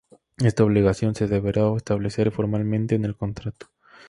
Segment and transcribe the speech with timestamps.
[0.43, 3.67] Esta obligación se deberá establecer formalmente en el contrato.